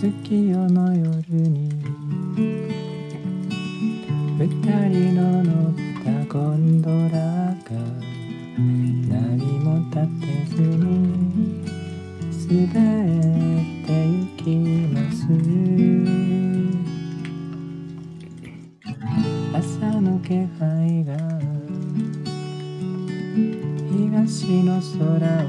[0.00, 1.68] 月夜の夜に
[4.38, 4.48] 二
[4.88, 7.76] 人の乗ったゴンドラが
[8.56, 11.60] 何も立てずに
[12.48, 14.56] 滑ってゆき
[14.88, 15.28] ます。
[19.52, 20.28] 朝の気
[20.58, 21.12] 配が
[23.92, 25.39] 東の空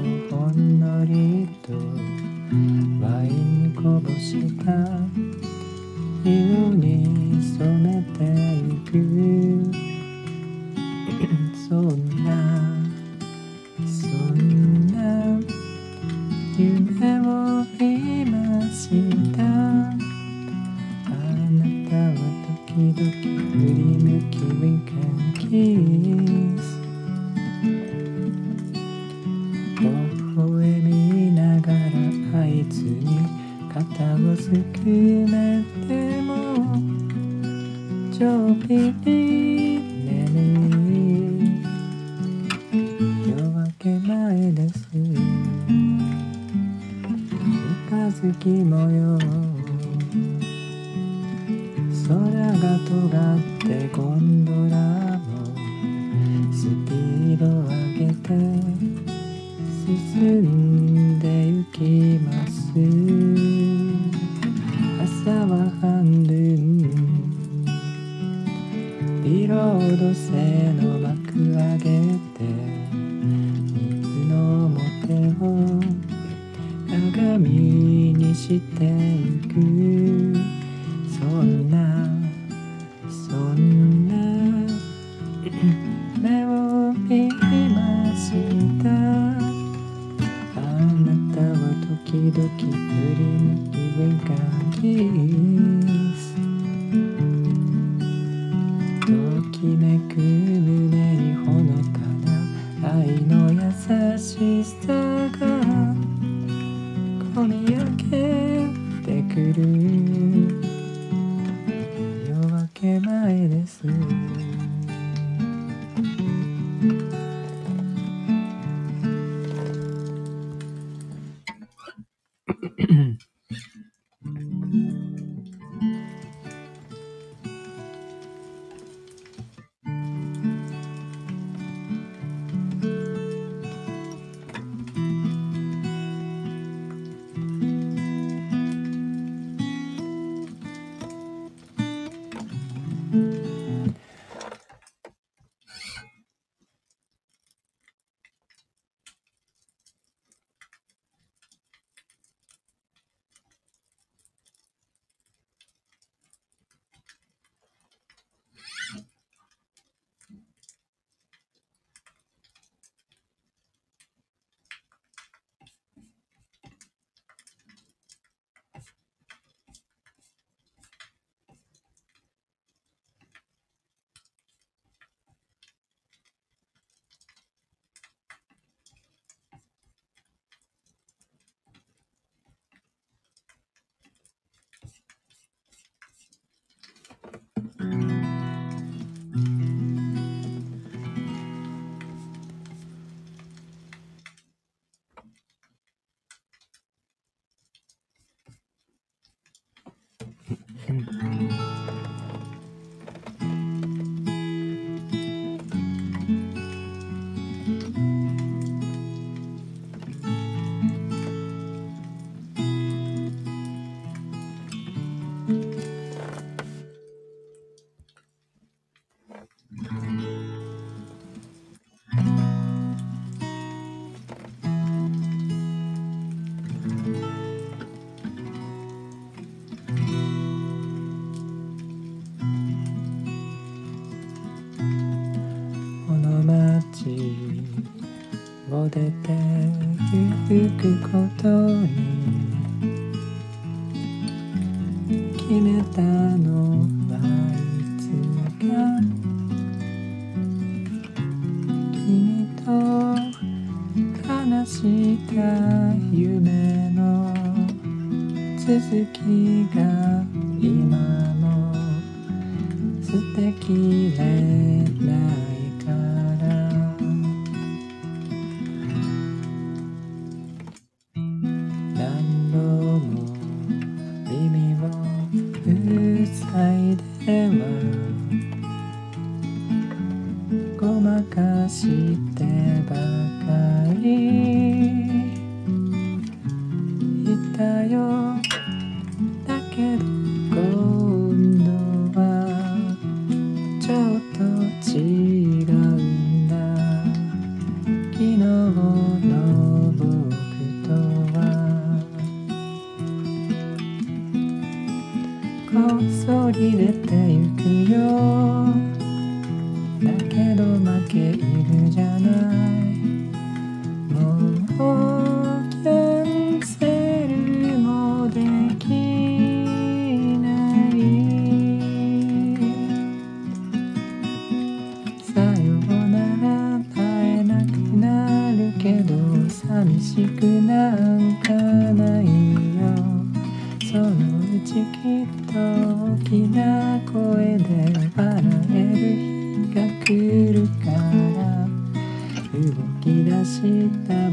[343.62, 344.31] shake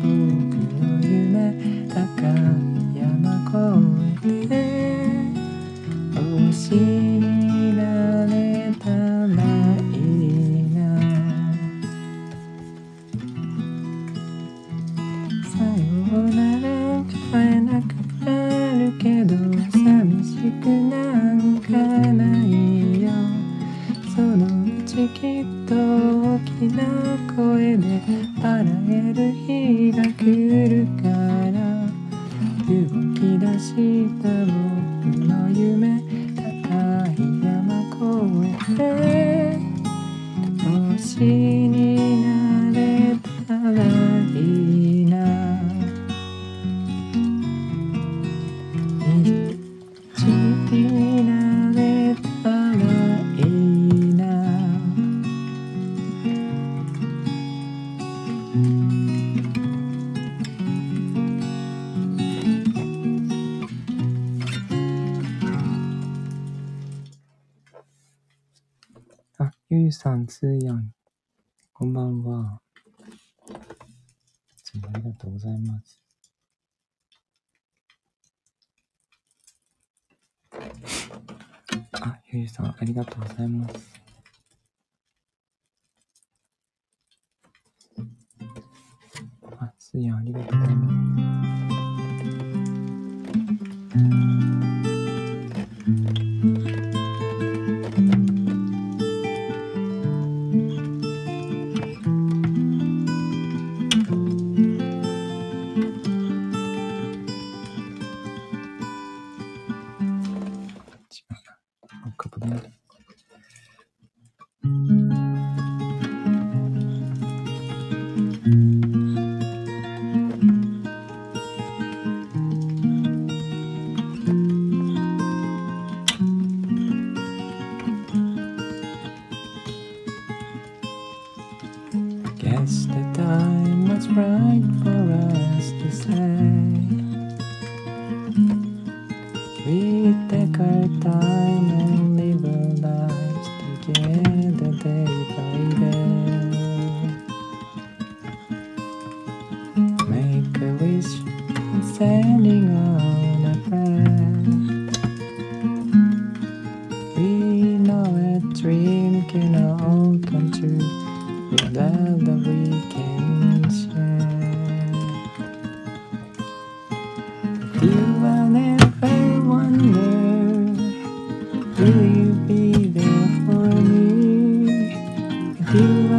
[82.90, 83.89] ありがとうございます。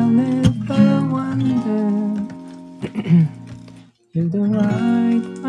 [0.08, 2.28] never wonder.
[4.14, 5.39] If the right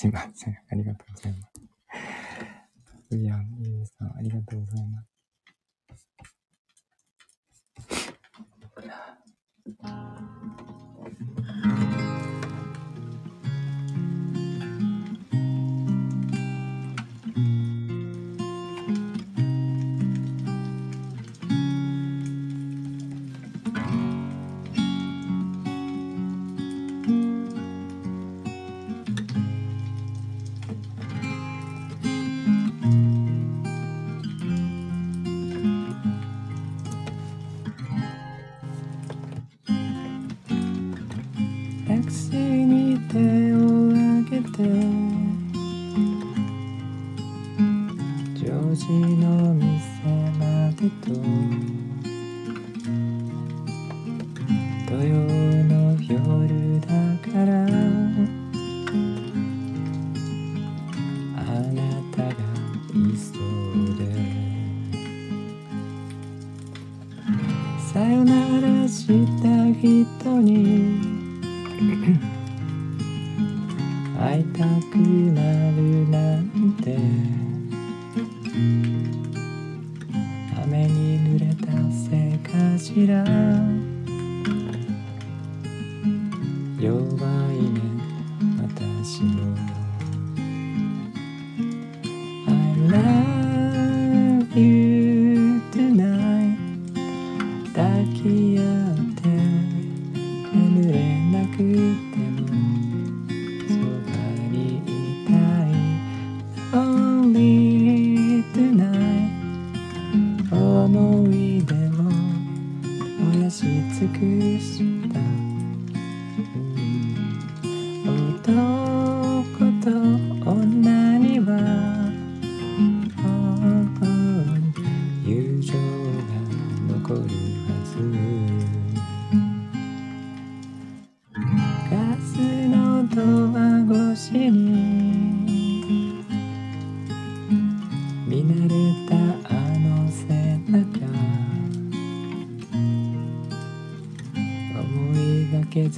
[0.00, 0.56] すいません。
[0.70, 1.60] ありがとうございます。
[3.10, 5.17] ウィアン、イーさん、ありがとうございます。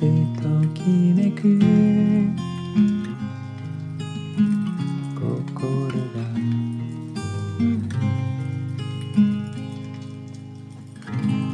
[0.00, 0.07] ず
[0.40, 0.80] とき
[1.14, 1.42] めく
[5.14, 6.25] 心が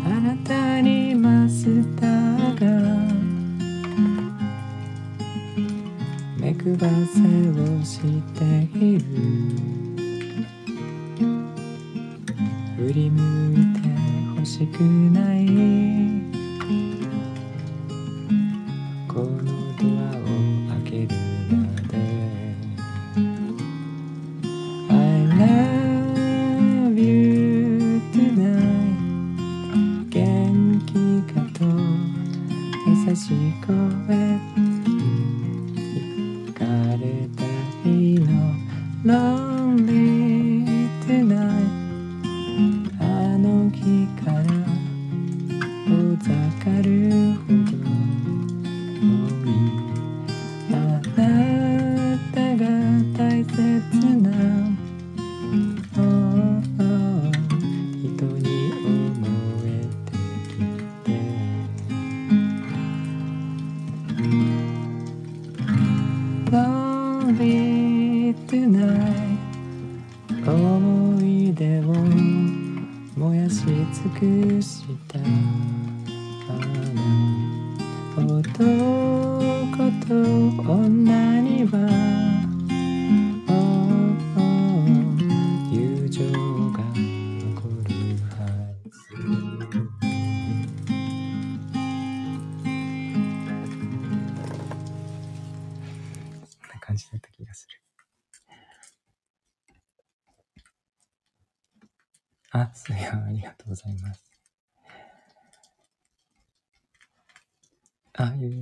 [0.05, 0.97] あなたに。
[1.17, 1.65] マス
[1.97, 2.67] ターが
[6.38, 7.19] 目配せ
[7.50, 7.99] をし
[8.35, 8.45] て
[8.79, 9.03] いる
[12.76, 13.19] 振り向
[13.55, 13.81] いて
[14.37, 16.06] 欲しくない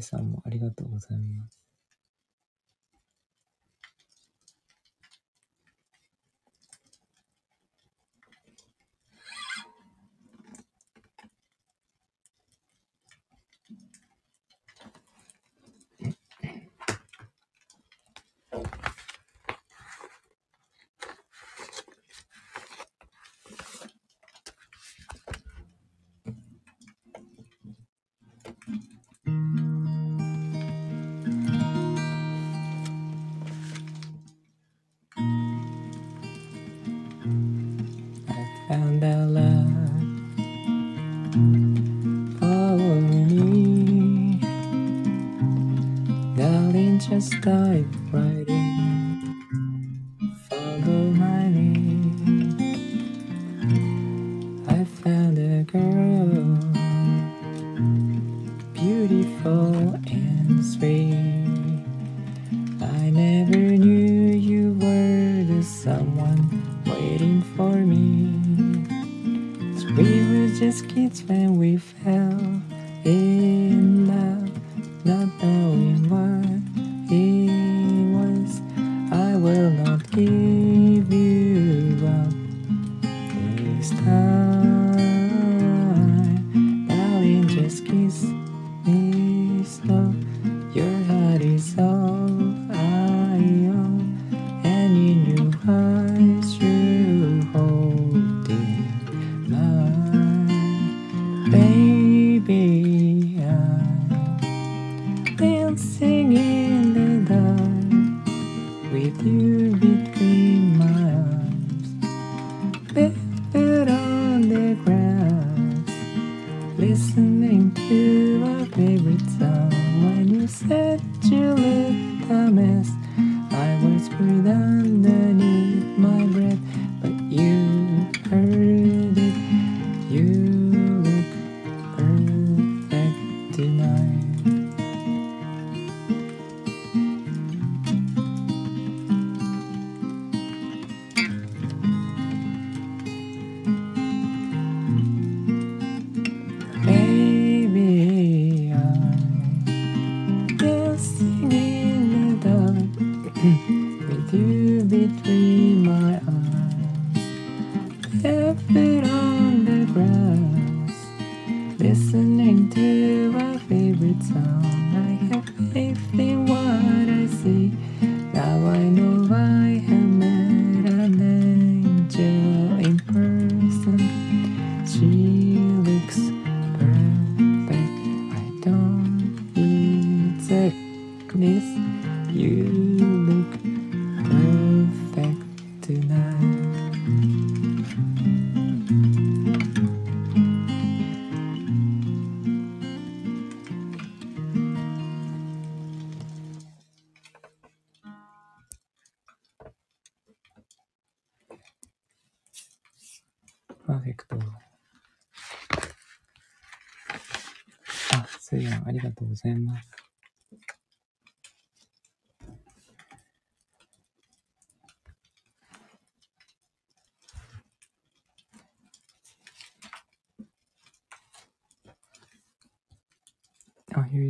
[0.05, 1.64] さんもありがとうございます。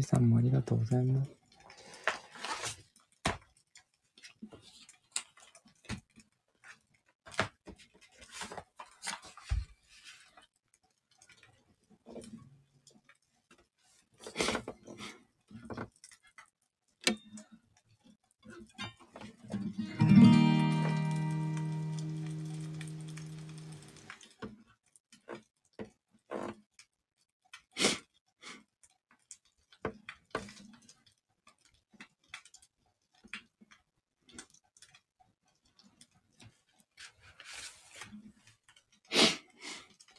[0.05, 1.44] さんもありがとうございます。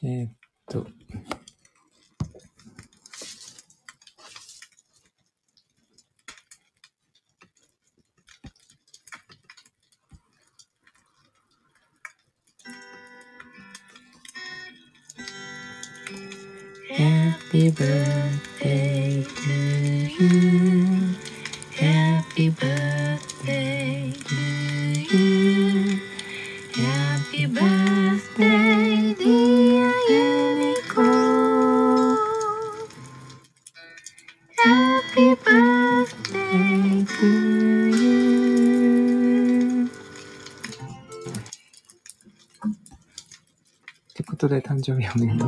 [0.02, 0.32] えー、っ
[0.68, 0.86] と。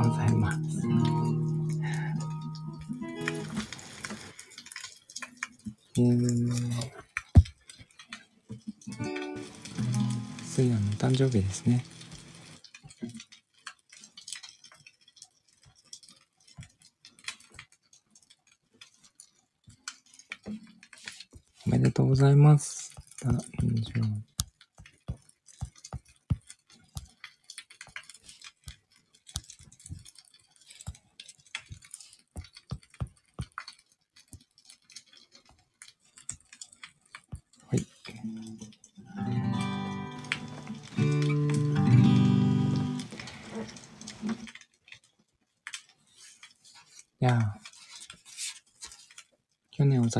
[0.08, 0.58] ございます。
[5.98, 6.52] えー、
[10.44, 11.84] スイアンの誕生日ですね。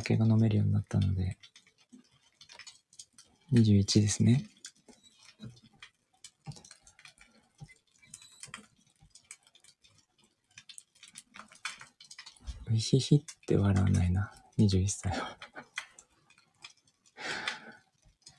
[0.09, 1.37] 酒が飲めるようになったので、
[3.53, 4.43] 21ですね。
[12.71, 14.33] うひひって笑わないな。
[14.59, 15.37] 21歳は。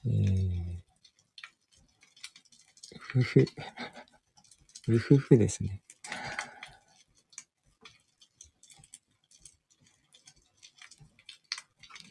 [0.05, 0.79] えー、
[2.97, 3.45] ふふ。
[4.89, 5.83] うふふですね。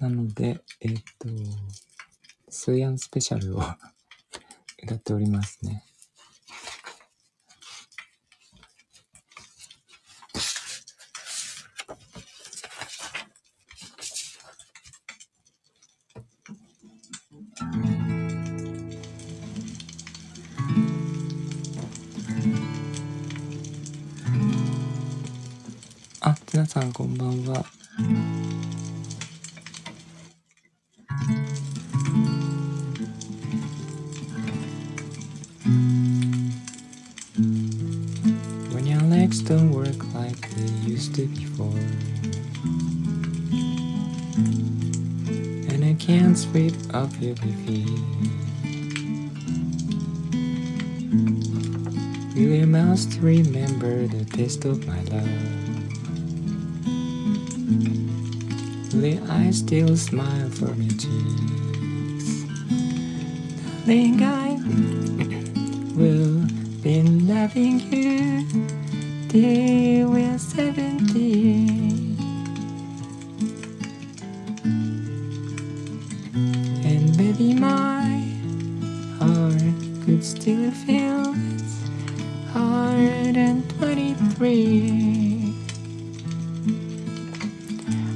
[0.00, 1.28] なので、えっ、と、
[2.48, 3.62] スーヤンスペシャルを
[4.84, 5.87] 歌っておりますね。
[54.48, 55.28] Taste of my love
[58.90, 62.28] The I still smile from your cheeks
[63.84, 64.54] Darling, I
[65.94, 66.46] will
[66.82, 68.46] be loving you
[69.28, 72.16] till we're 70.
[76.88, 78.24] And baby, my
[79.18, 80.97] heart could still feel
[84.38, 85.52] 23.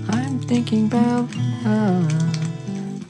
[0.08, 1.28] I'm thinking about
[1.64, 2.06] how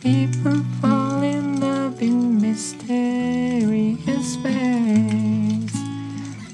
[0.01, 5.75] people fall in love in mysterious ways.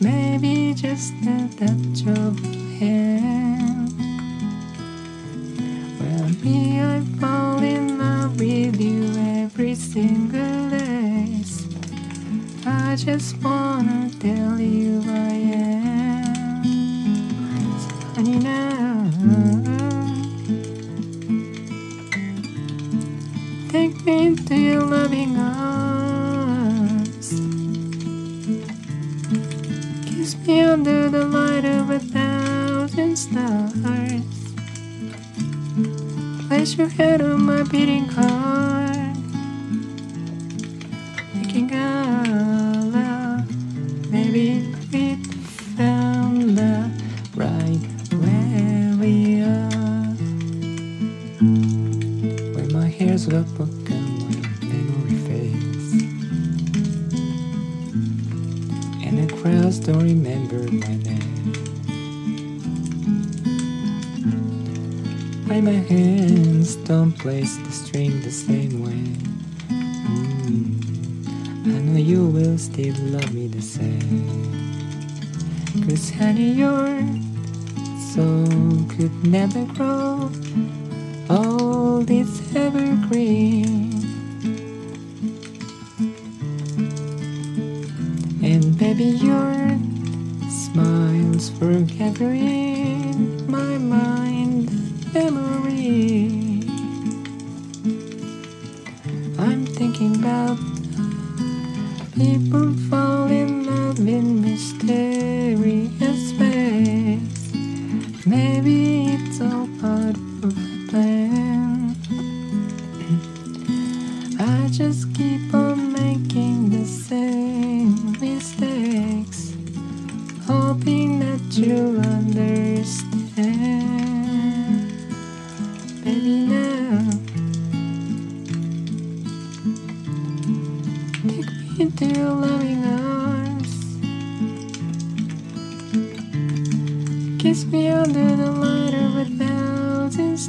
[0.01, 2.58] Maybe just a touch of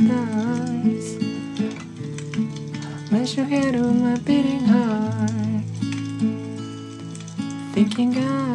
[0.05, 1.17] stars.
[3.35, 5.63] your head handle my beating heart.
[7.73, 8.48] Thinking God.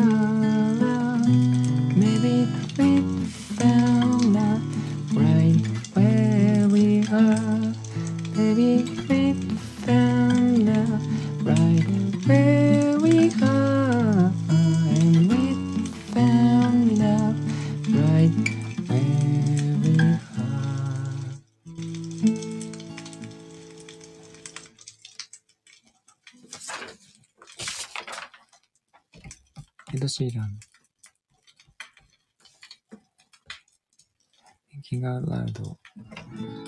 [35.55, 35.77] Out Loud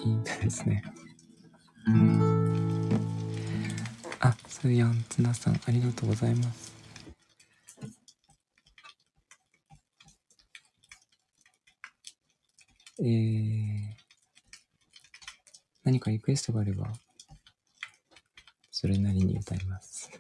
[0.05, 0.83] いいですね。
[4.21, 6.75] あ、スーヤン、ツナさん、ありがとうございます。
[12.99, 13.77] えー、
[15.85, 16.93] 何かリクエストがあれば、
[18.71, 20.11] それなりに歌います。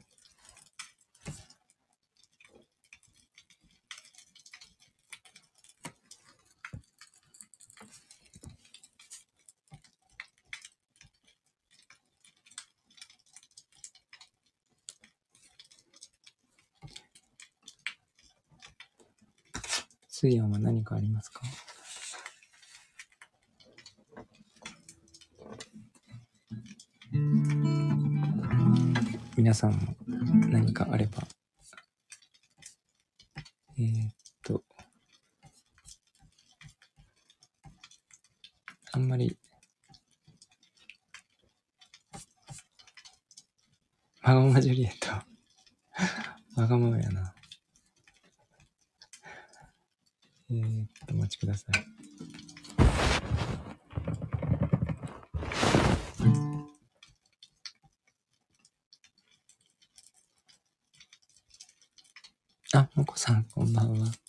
[20.19, 21.43] スーヤンは何かありますか？
[29.37, 29.95] 皆さんも
[30.49, 31.23] 何かあれば。
[33.79, 34.65] えー、っと、
[38.93, 39.39] あんまり、
[44.23, 45.11] わがままジュリエット。
[46.59, 47.36] わがままやな。
[50.49, 51.97] えー、っと、お待ちください。
[62.75, 64.26] あ、もこさん、こんばんは。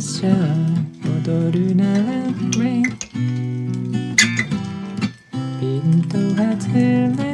[0.00, 0.30] けれてしゃ
[1.26, 2.00] 踊るなら
[2.56, 2.84] Rain
[5.60, 7.29] ピンと外れ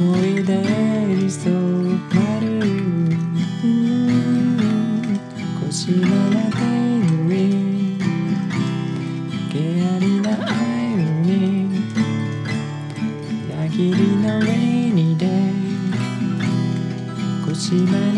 [0.00, 0.54] 思い出
[1.08, 2.46] に染まる
[5.60, 7.98] 腰の中に
[9.44, 11.84] 訳ありな愛に
[13.50, 14.56] 矢切りのレイ
[14.90, 15.26] ニーデ
[17.44, 18.09] 腰ま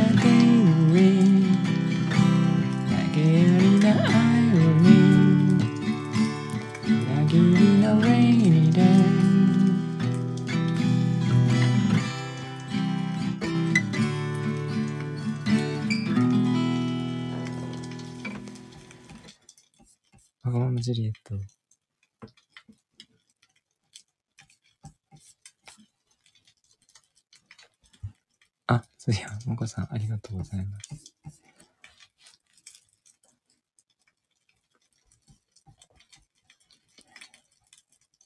[30.22, 31.12] とうございます。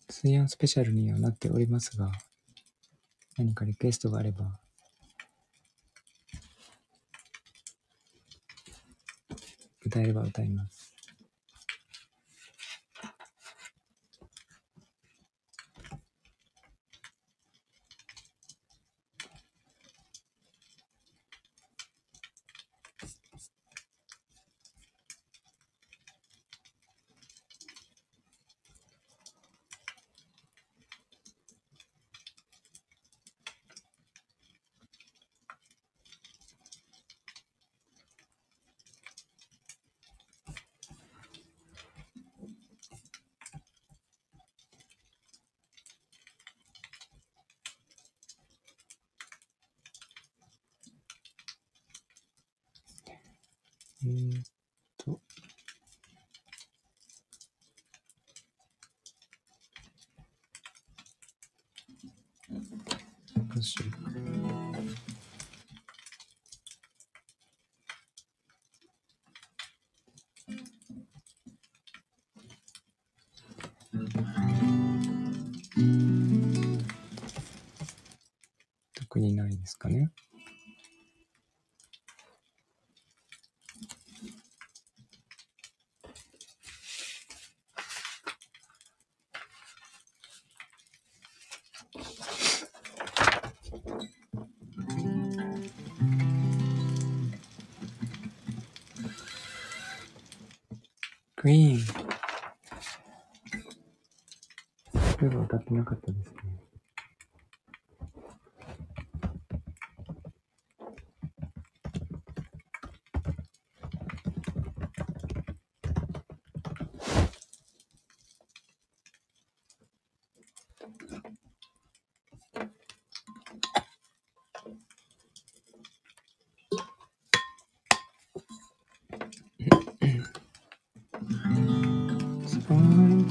[0.08, 2.10] 水スペシャルにはなっておりますが、
[3.36, 4.58] 何かリクエストがあれば、
[9.84, 10.85] 歌えれば歌います。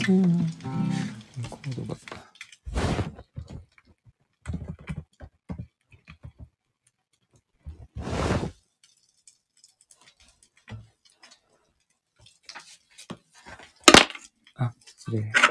[0.07, 0.21] うん、
[1.49, 1.99] コードが。
[14.57, 15.44] あ、失礼。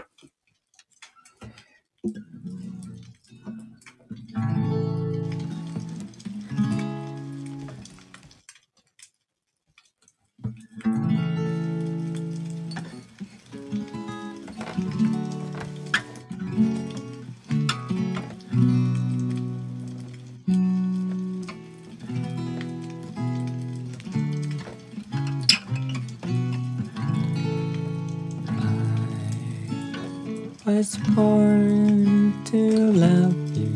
[30.76, 33.70] Was born to love you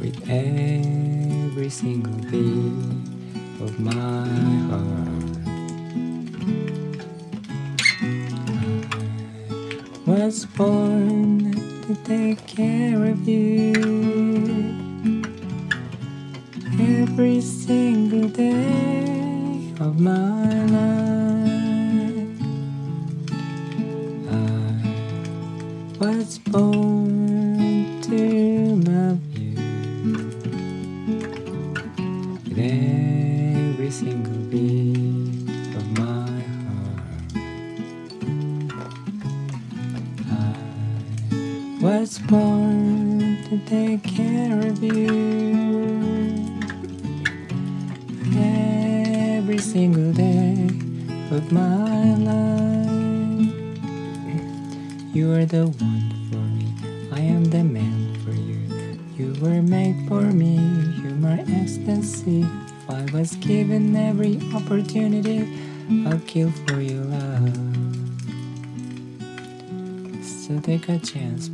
[0.00, 2.72] with every single beat
[3.60, 4.28] of my
[4.70, 5.36] heart.
[10.06, 13.71] I was born to take care of you
[70.88, 71.48] a chance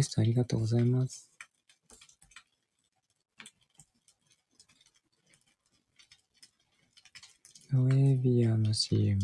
[0.00, 1.30] クエストありがとうございます。
[7.70, 9.20] ノエビアの CM。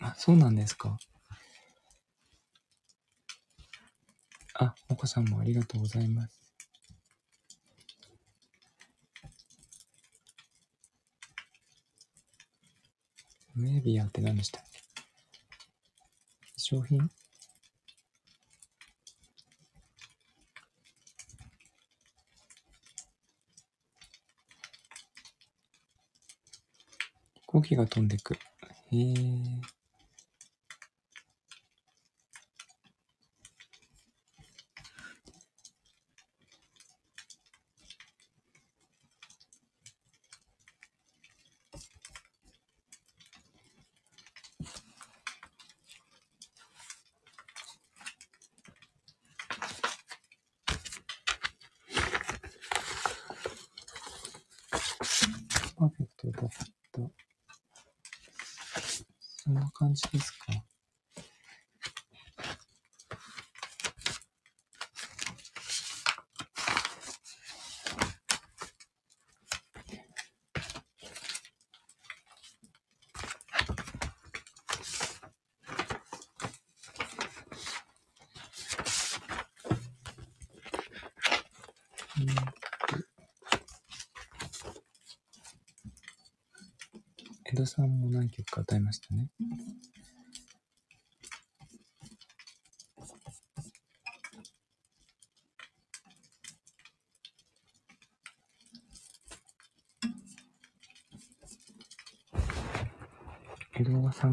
[0.00, 0.96] あ、そうなんですか。
[4.54, 6.40] あ、お子さんもありがとうございます。
[13.56, 14.78] ノエビアって何でしたっけ？
[16.56, 17.10] 商品？
[27.60, 28.34] 飛行機が飛んでく。
[28.34, 28.38] へ
[28.92, 29.77] え。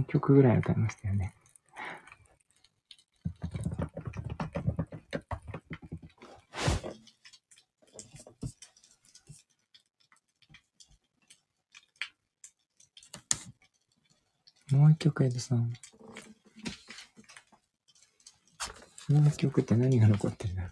[0.06, 1.36] 曲ぐらい歌いましたよね。
[14.72, 15.74] もう一曲、江戸さん。
[19.08, 20.70] もう一曲って何が残ってるんだろ。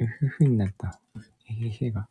[0.00, 1.03] うふふになった。
[1.64, 2.08] 店が。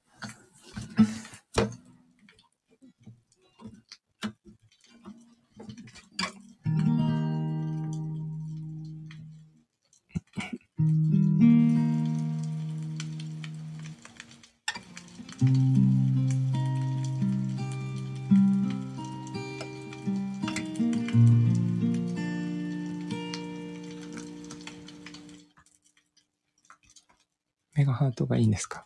[27.76, 28.86] メガハートがいいんですか？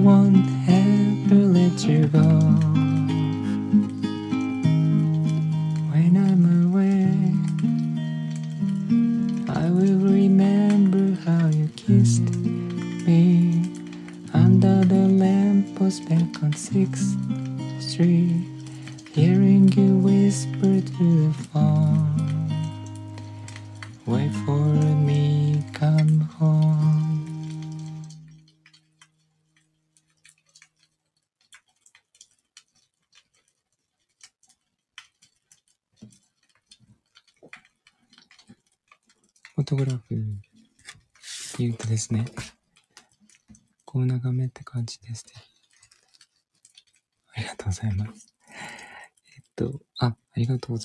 [0.00, 0.39] one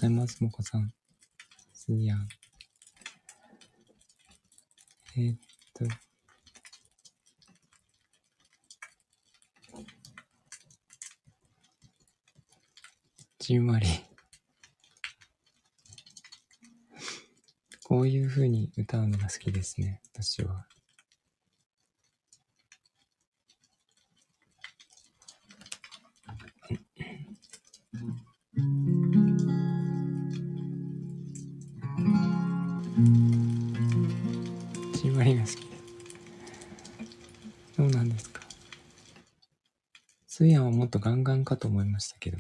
[0.06, 0.94] ざいます、もこさん。
[1.74, 2.28] すぎやん。
[5.18, 5.38] えー、っ
[5.74, 5.86] と。
[13.40, 13.88] じんわり
[17.84, 20.66] こういうふうに歌うのが好きですね、私は。
[41.56, 42.38] かと思いましたけど。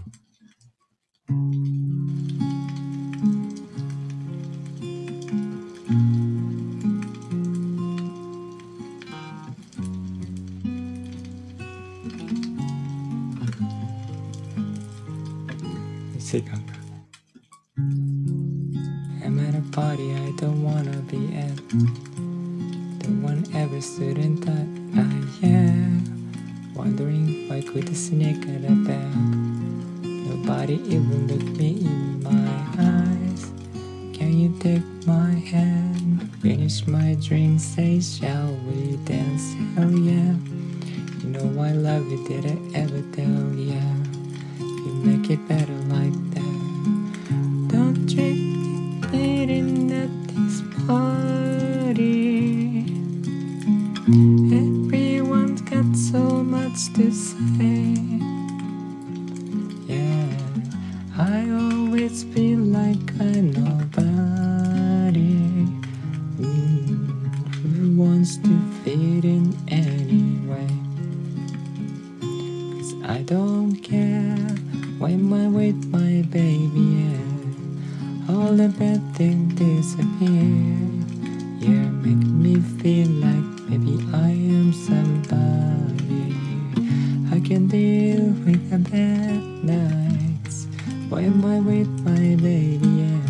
[87.46, 90.66] Can deal with the bad nights
[91.10, 92.80] when I'm with my baby.
[92.82, 93.22] Yeah.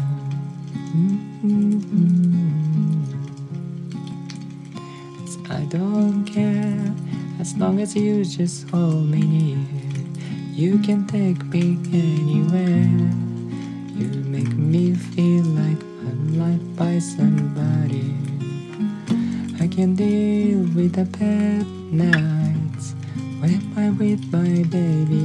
[0.96, 2.32] Mm-hmm.
[5.52, 6.94] I don't care
[7.42, 9.58] as long as you just hold me near.
[10.54, 12.88] You can take me anywhere.
[14.00, 18.16] You make me feel like I'm loved by somebody.
[19.60, 22.35] I can deal with the bad nights
[24.06, 25.25] with my baby,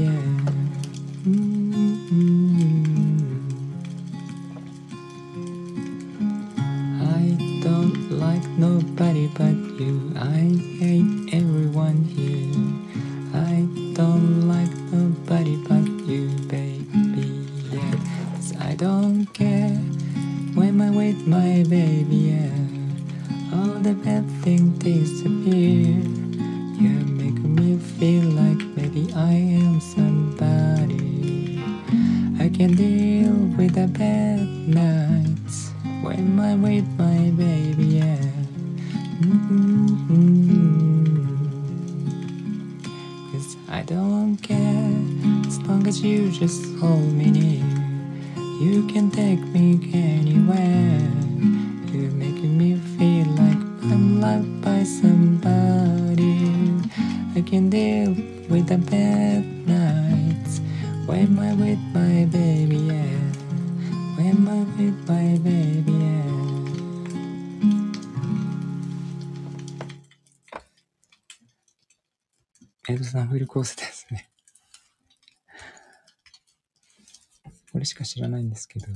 [78.21, 78.87] 知らないんですけど。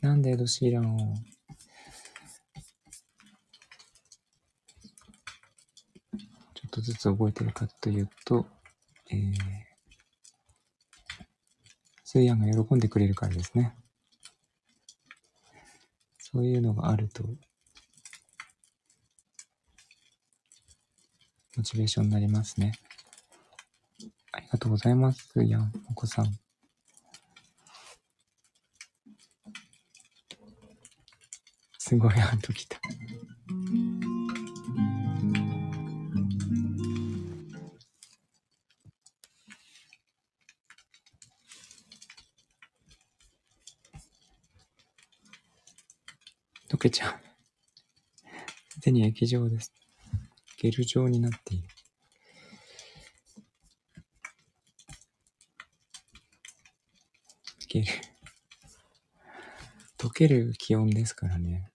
[0.00, 0.98] なんでエド・シーランを
[6.54, 8.46] ちょっとずつ覚えてるかというと、
[9.10, 9.34] えー、
[12.04, 13.74] スイヤンが喜んでくれるからですね。
[16.18, 17.24] そういうのがあると、
[21.56, 22.78] モチベーションになりますね。
[24.36, 26.26] ありがとうございます、スイヤン、お子さん。
[31.78, 32.78] すごいハート来た。
[46.68, 47.14] 溶けちゃう。
[48.68, 49.72] すでに液状です。
[50.58, 51.68] ゲル状になっている。
[57.68, 57.86] ゲル。
[59.98, 61.70] 溶ける気温ですからね。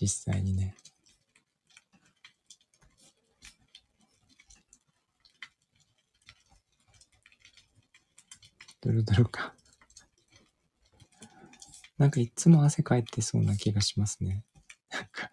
[0.00, 0.74] 実際にね。
[8.80, 9.54] ドロドロか。
[11.98, 14.44] なんかいつも汗かいてそうな気がしますね。
[14.90, 15.30] なんか、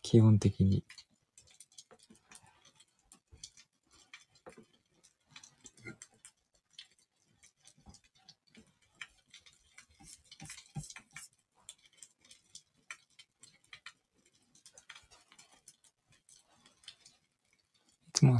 [0.00, 0.84] 基本的に。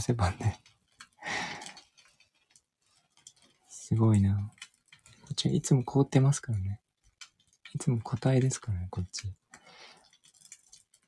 [0.03, 0.57] つも汗ばんで。
[3.69, 4.51] すごいな。
[5.23, 6.81] こっちいつも凍ってますからね。
[7.75, 9.33] いつも答えですからね、こっち。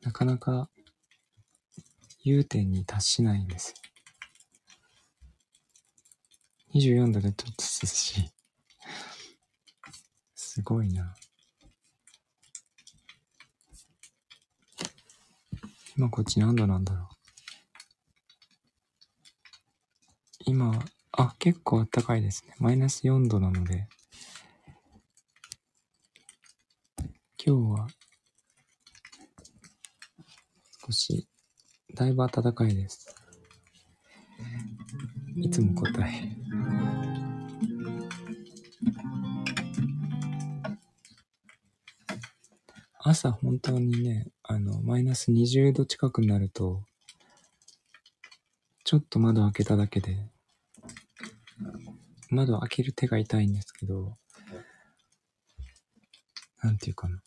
[0.02, 0.70] なかなか、
[2.22, 3.74] 融点に達しないんです。
[6.74, 8.30] 24度でちょっと涼しい。
[10.34, 11.14] すごいな。
[15.96, 17.13] 今こっち何度なんだろう。
[20.54, 20.78] 今、
[21.10, 22.54] あ、結構あったかいですね。
[22.60, 23.88] マイナス4度なので、
[27.44, 27.88] 今日は
[30.86, 31.26] 少し、
[31.96, 33.12] だいぶ暖かいです。
[35.34, 36.22] いつも答え。
[43.00, 46.84] 朝本当にね、あの、マイナス20度近くになると、
[48.84, 50.33] ちょっと窓開けただけで、
[52.34, 54.16] 窓開ける手が痛いんですけど、
[56.62, 57.22] なんていうかな。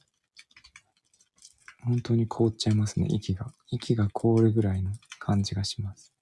[1.83, 3.53] 本当に凍っちゃいますね、息が。
[3.71, 6.13] 息が凍るぐらいの感じがします。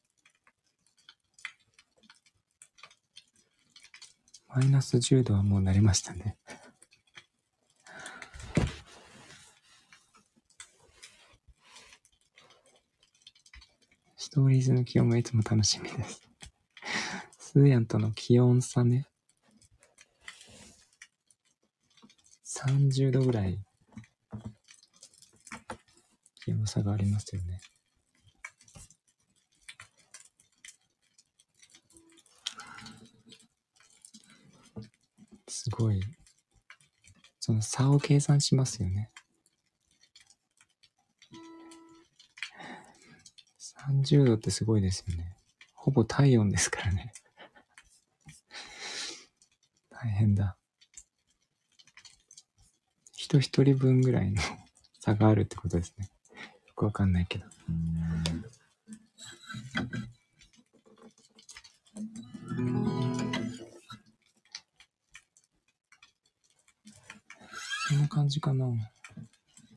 [4.48, 6.38] マイナス10度はもう慣れましたね。
[14.18, 16.35] ストーリーズの気温がいつも楽しみです。
[17.56, 19.08] スーヤンとの気温差ね。
[22.44, 23.58] 30度ぐらい
[26.44, 27.62] 気温差がありますよね。
[35.48, 36.02] すごい。
[37.40, 39.12] その差を計算しますよね。
[44.04, 45.38] 30度ってすごいですよね。
[45.74, 47.14] ほぼ体温ですからね。
[50.06, 50.56] 大変だ。
[53.12, 54.40] 人一人分ぐらいの
[55.02, 56.12] 差があるってことですね。
[56.68, 57.46] よくわかんないけど。
[67.90, 68.68] こんな感じかな。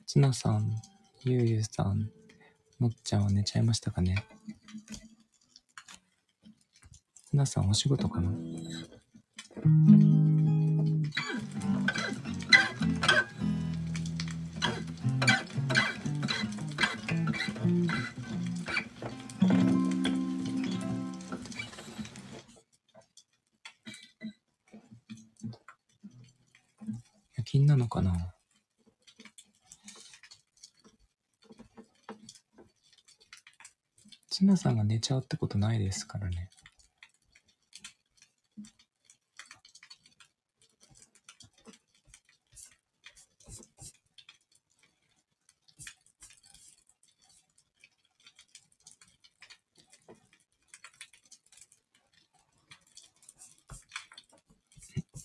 [0.07, 0.79] つなさん、
[1.25, 2.13] ゆうゆうさん、
[2.79, 4.27] もっちゃんは寝ちゃいましたかね。
[7.25, 8.31] つなさんお仕事かな
[34.49, 36.49] ツナさんが寝ちゃうってことないですからね。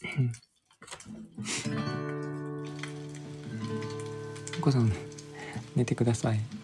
[4.60, 4.92] お子さん、
[5.76, 6.63] 寝てください。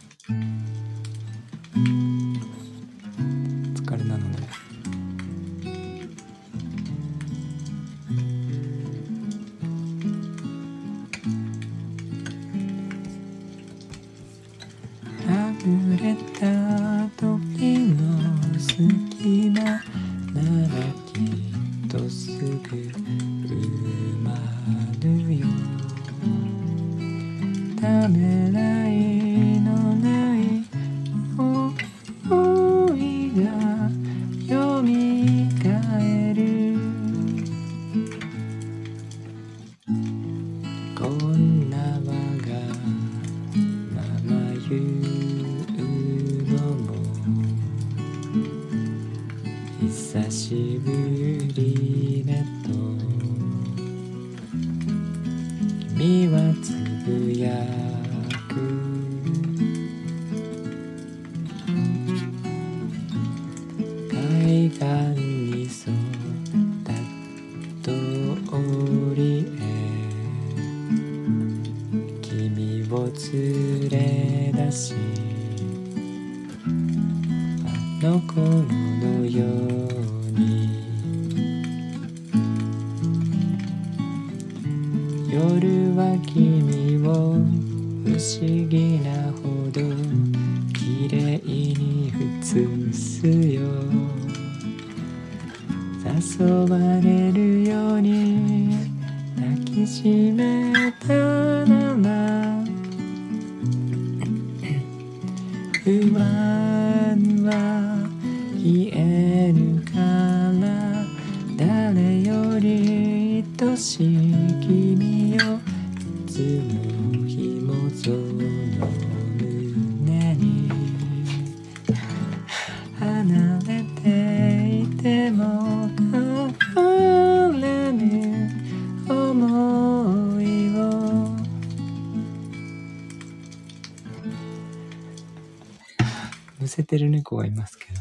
[136.80, 138.00] せてる猫がいますけど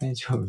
[0.00, 0.48] 大丈夫？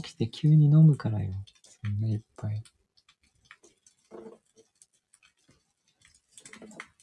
[0.00, 1.32] 起きて急に飲むからよ
[1.82, 2.62] そんないっぱい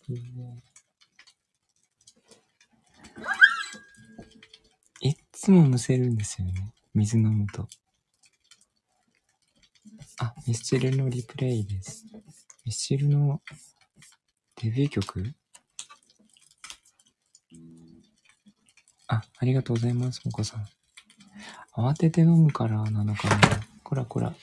[0.08, 0.64] いいね
[5.02, 6.72] いっつもむせるんですよね。
[6.94, 7.68] 水飲むと。
[10.20, 12.06] あ、ミスチルのリプレイです。
[12.64, 13.42] ミスチルの
[14.62, 15.34] デビュー曲？
[19.12, 20.66] あ、ありがとうございます、もこさん。
[21.76, 23.40] 慌てて飲むからなのかな。
[23.84, 24.34] こらこら。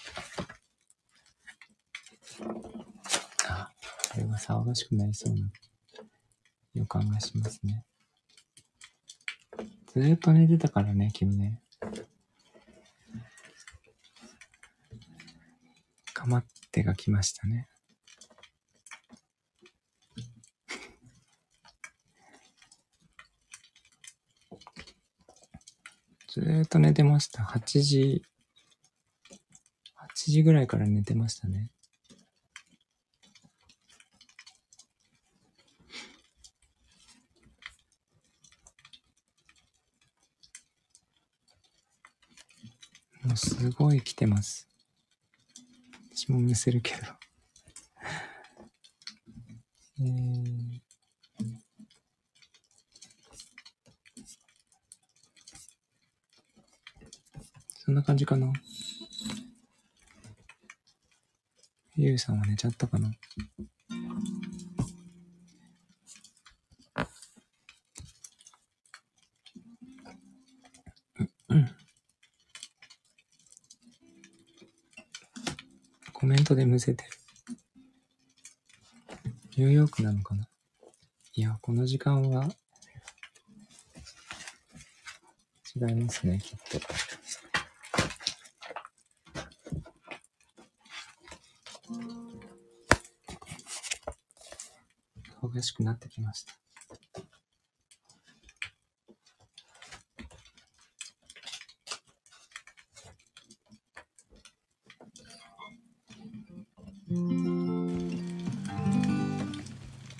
[3.48, 3.70] あ、
[4.12, 5.50] これは騒がしくなりそうな
[6.74, 7.86] 予感がしますね。
[9.86, 11.62] ずーっと寝てたからね、君ね。
[16.12, 17.68] かまってが来ましたね。
[26.40, 27.42] ずっと寝てました。
[27.42, 28.22] 8時、
[30.16, 31.72] 8時ぐらいから寝てましたね。
[43.24, 44.68] もうすごい来てます。
[46.14, 47.00] 私もむせるけど。
[50.00, 50.87] えー、
[57.88, 58.52] そんな感じかな。
[61.96, 63.10] ゆうさんは寝ちゃったかな。
[76.12, 77.10] コメントでむせてる。
[79.56, 80.46] ニューヨークなのかな
[81.32, 82.50] いや、この時間は
[85.74, 87.17] 違いますね、きっと。
[95.58, 96.54] 忙しくなってきました。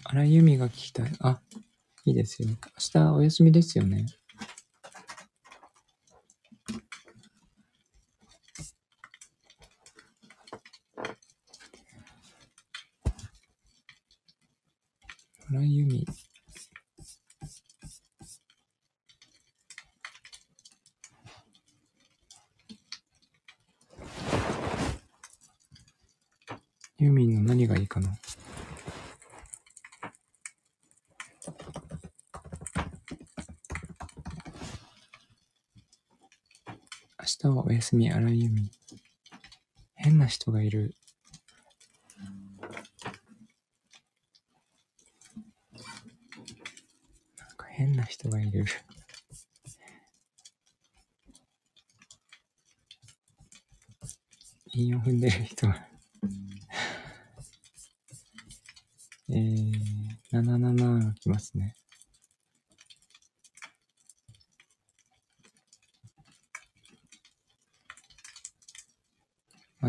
[0.04, 1.12] 荒井由実が聞きたい。
[1.20, 1.40] あ、
[2.04, 2.48] いいですよ。
[2.48, 2.56] 明
[2.92, 4.06] 日お休みですよね。
[15.50, 16.04] 荒井由実。
[26.98, 28.08] ユーミンの何がいいかな
[37.18, 38.70] 明日はお休み、荒井由実。
[39.96, 40.94] 変な人がいる。
[47.38, 48.66] なんか変な人がいる。
[54.74, 55.88] 韻を踏んでる人が。
[59.30, 59.74] えー、
[60.32, 61.74] 77が来ますね。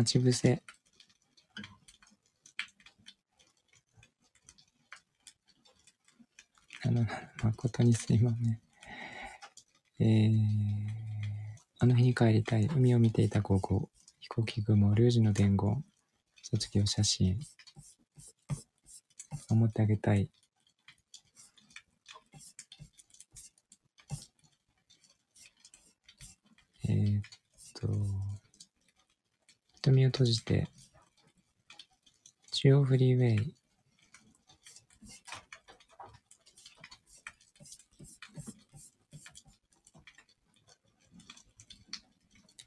[0.00, 0.62] 待ち伏せ。
[6.82, 7.06] あの、
[7.42, 8.60] 誠にすいません。
[9.98, 10.38] えー、
[11.80, 12.66] あの日に帰りたい。
[12.74, 13.90] 海を見ていた高校。
[14.20, 15.84] 飛行機雲、ルージュの伝言。
[16.44, 17.38] 卒業写真。
[19.50, 20.30] 守ってあげたい。
[26.88, 27.22] えー、っ
[27.78, 28.30] と、
[29.82, 30.68] 瞳を閉じて、
[32.52, 33.54] 中央フリーウェイ。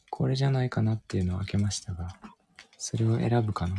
[0.09, 2.07] これじゃないかなっていうのを開けましたが、
[2.79, 3.75] それを選ぶかな？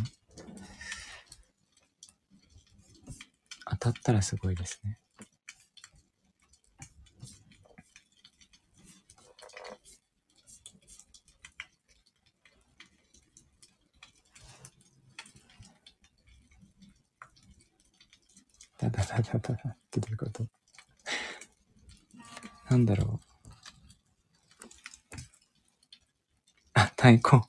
[3.71, 5.01] 当たったらすごいですね。
[19.39, 19.41] っ
[19.91, 20.47] てどういうこと？
[22.71, 23.27] なんだろう。
[26.75, 27.43] あ、太鼓。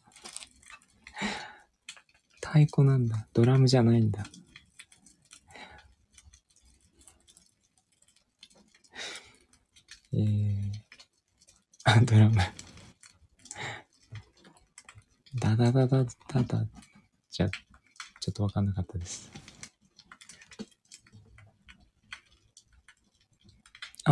[2.41, 3.27] 太鼓なんだ。
[3.33, 4.25] ドラムじゃないんだ。
[10.13, 10.71] えー、
[11.83, 12.35] あ、ドラム。
[15.35, 16.65] ダダダダダダ。
[17.29, 19.29] じゃ、ちょっとわかんなかったです。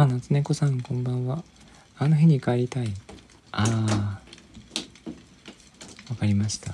[0.03, 1.45] あ、夏猫さん、こんばんは。
[1.97, 2.93] あの日に帰りたい。
[3.53, 4.21] ああ。
[6.09, 6.73] わかりました。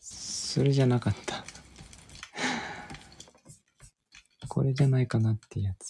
[0.00, 1.44] それじゃなかった。
[4.48, 5.89] これじゃないかなってやつ。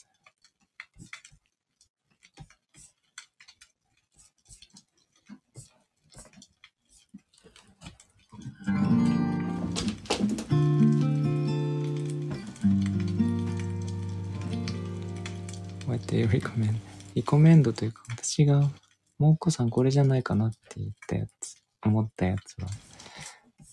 [16.32, 16.78] リコメンド、
[17.16, 18.70] リコメンドというか、私が、
[19.18, 22.68] もうこさんこれじゃないかなって言ったやつ、思ったやつは、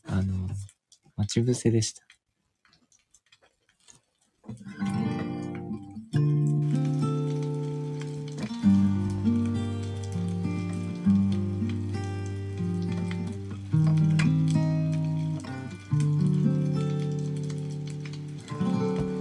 [0.07, 0.47] あの、
[1.15, 2.03] 待ち伏せでした。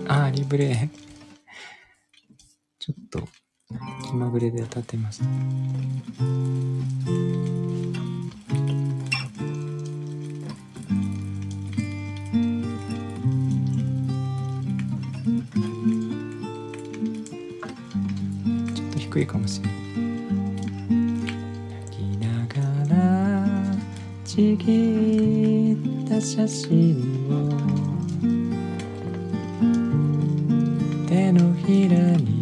[0.09, 0.89] あー、リブレ
[2.87, 3.18] ちょっと
[4.07, 5.20] 気まぐれで当たってます。
[5.20, 19.76] ちょっと低いかもしれない。
[21.88, 23.44] 泣きながら
[24.24, 27.50] ちぎった写真を
[31.09, 32.36] 手のひらに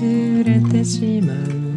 [0.00, 1.67] 忘れてしまう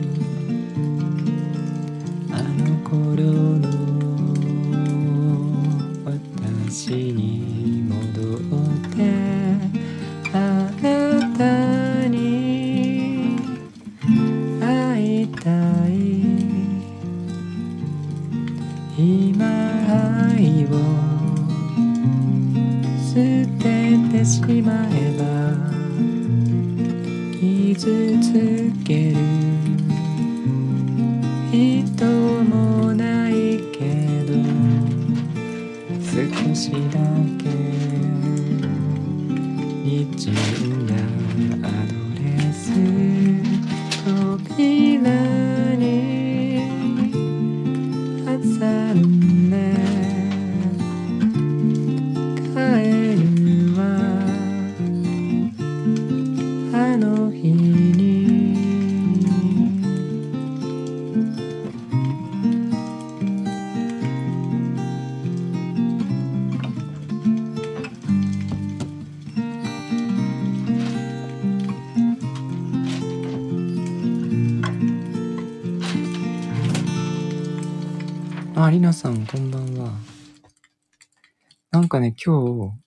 [82.13, 82.79] 今日、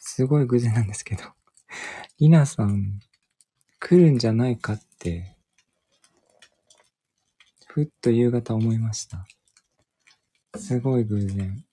[0.00, 1.22] すごい偶然なんですけど、
[2.18, 3.00] りなさん、
[3.80, 5.36] 来るんじゃないかって、
[7.66, 9.26] ふっと夕方思いました。
[10.56, 11.64] すごい偶然。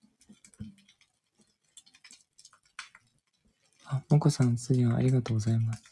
[3.84, 5.82] あ、もこさん、すりゃんありがとうございます。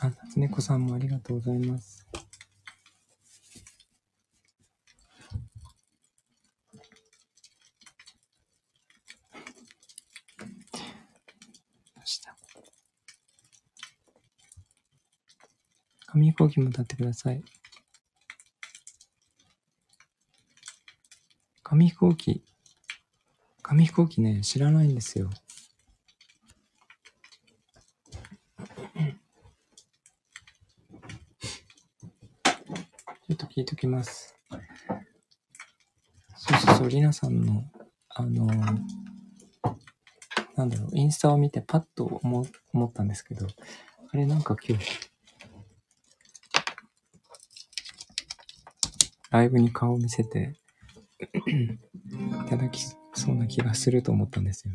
[0.00, 2.01] あ、猫さんもありがとうございます。
[16.12, 17.42] 紙飛行機も立ってください。
[21.62, 22.44] 紙飛行機。
[23.62, 25.30] 紙飛行機ね、知らないんですよ。
[33.26, 34.36] ちょっと聞いときます。
[36.36, 37.64] そうそうそう、りなさんの、
[38.10, 38.82] あのー
[40.56, 43.46] なんだろう、インスタを見てパッと思思ったんですけど、
[44.12, 45.11] あれなんか今日、
[49.32, 50.56] ライブに顔を見せて
[51.18, 52.84] いただき
[53.14, 54.74] そうな気がすると思ったんですよ。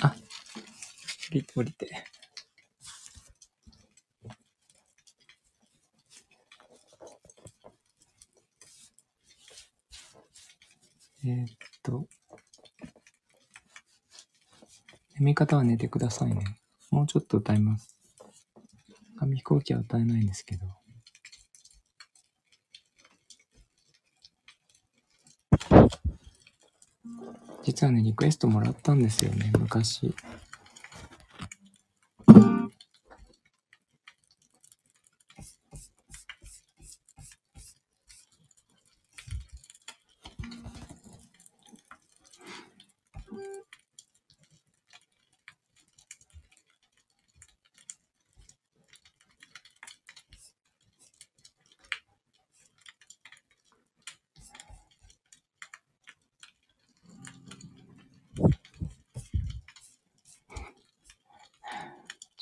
[0.00, 0.14] あ、
[1.30, 2.04] 降りて降りて。
[11.22, 11.48] えーっ
[11.84, 12.08] と、
[15.20, 16.42] 読み方は寝てくださいね。
[16.90, 17.94] もうちょっと歌います。
[19.18, 20.64] 紙飛行機は歌えないんですけど。
[27.62, 30.14] 実はね、リクエストもらったんですよね、昔。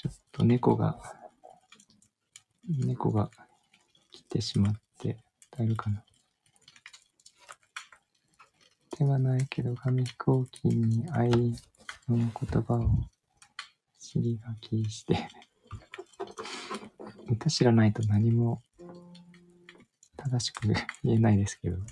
[0.00, 0.96] ちょっと猫が、
[2.68, 3.30] 猫が
[4.12, 5.18] 来てしまって、
[5.52, 6.05] 歌えるかな。
[8.96, 11.46] ではないけど、紙飛行機に愛の
[12.09, 12.28] 言
[12.62, 12.90] 葉を
[14.78, 15.28] にして、
[17.30, 18.62] 歌知らないと何も
[20.16, 20.68] 正しく
[21.02, 21.78] 言えないですけど。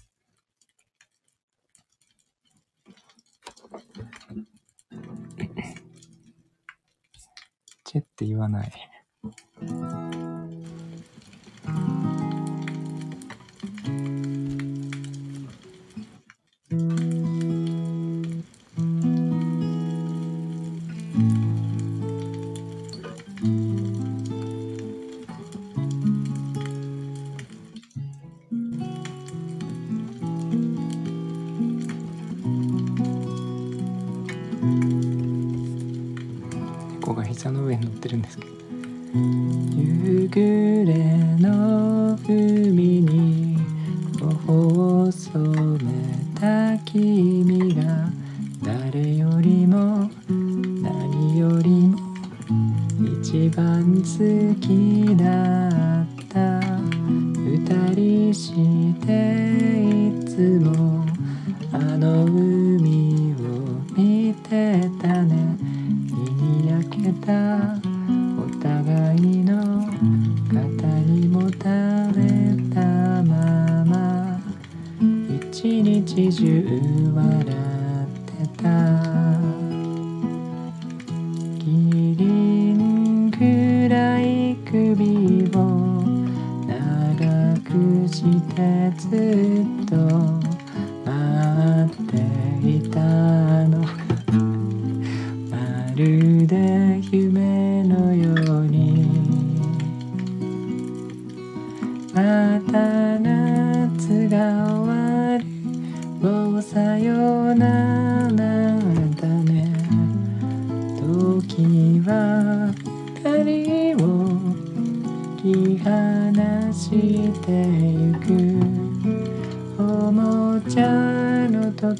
[7.84, 8.85] チェって言わない。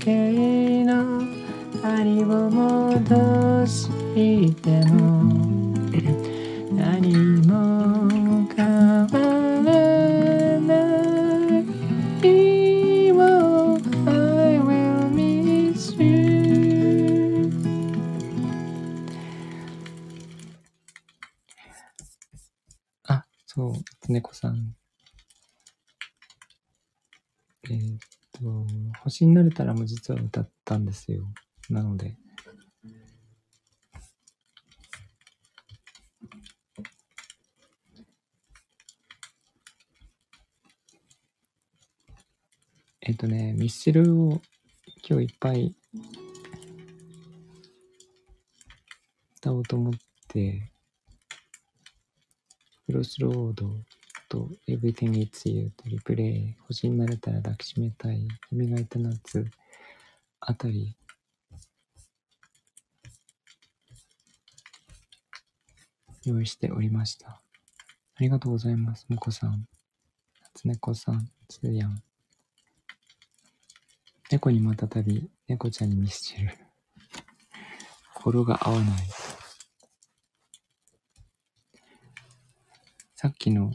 [0.07, 1.24] の時計の
[1.83, 4.56] 針を戻し
[29.16, 31.24] と、星になれたらも実は歌ったんですよ。
[31.70, 32.16] なので。
[43.01, 44.43] えっとね、ミスチルを
[45.09, 45.74] 今日いっぱい
[49.36, 49.93] 歌おうと思っ
[50.28, 50.72] て、
[52.86, 53.70] クロスロード
[54.28, 59.44] と Everything It's You とリプレイ、星になれたら抱きしめたい、君がいた夏
[60.40, 60.97] あたり、
[66.24, 67.28] 用意しておりました。
[67.28, 67.40] あ
[68.20, 69.07] りがとうございます。
[69.09, 69.66] もこさん、
[70.55, 72.03] 夏猫さん、つーやん。
[74.31, 76.51] 猫にまたたび、猫ちゃんにミスチル。
[78.15, 79.03] 語呂が合わない。
[83.15, 83.70] さっきの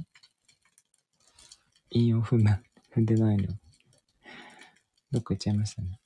[1.91, 2.63] 韻を踏む、
[2.93, 3.53] 踏 んでないの。
[5.11, 5.99] どっか行っちゃいましたね。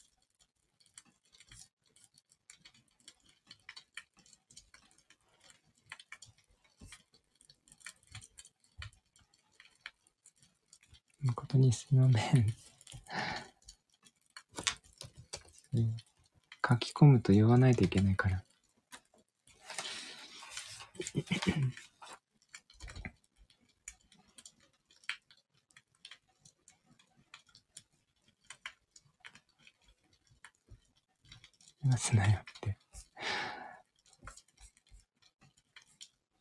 [11.21, 12.53] 誠にすみません。
[15.73, 15.97] う ん
[16.67, 18.43] 書き込むと言わないといけないから。
[31.85, 32.77] 今すなよって。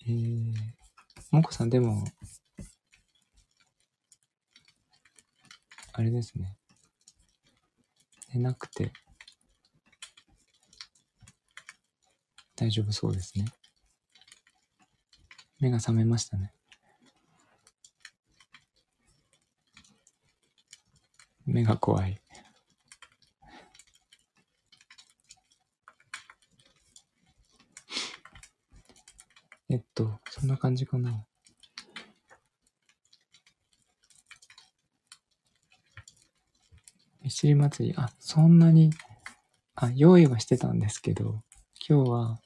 [0.06, 0.54] えー、
[1.30, 2.02] もこさんでも、
[5.92, 6.56] あれですね。
[8.32, 8.90] 寝なくて
[12.56, 13.44] 大丈夫そうですね。
[15.60, 16.54] 目が覚めましたね。
[21.44, 22.18] 目が怖い。
[29.74, 29.82] えっ
[30.44, 31.24] んな感じかな。
[37.22, 38.90] ミシリ祭り、あ、そんなに、
[39.74, 41.42] あ、用意はしてたんですけど、
[41.88, 42.40] 今日は、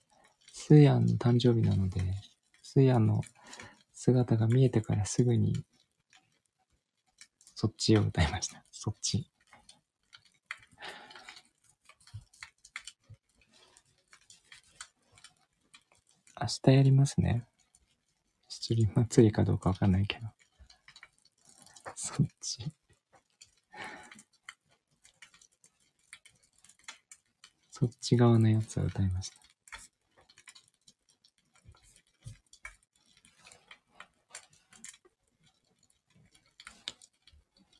[0.52, 2.00] スーヤンの誕生日なので、
[2.62, 3.22] スーヤンの
[3.92, 5.64] 姿が見えてからすぐに、
[7.56, 8.64] そっちを歌いました。
[8.70, 9.28] そっち。
[16.40, 17.47] 明日やりますね。
[18.68, 20.26] 七輪祭りかどうかわかんないけど。
[21.94, 22.70] そっち。
[27.70, 29.36] そっち側のやつを歌いました。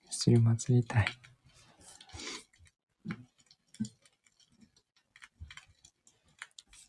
[0.09, 1.07] 七輪祭りたい。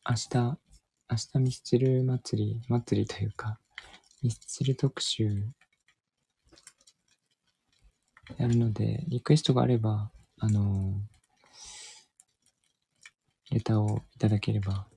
[0.09, 3.59] 明日、明日ミスチル祭り、祭りというか、
[4.21, 5.47] ミスチル特集
[8.37, 11.01] やるので、リクエストがあれば、あの
[13.49, 14.87] レターをいただければ。